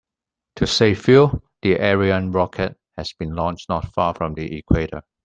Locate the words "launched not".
3.35-3.93